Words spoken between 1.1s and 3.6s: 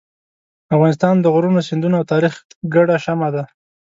د غرونو، سیندونو او تاریخ ګډه شمع ده.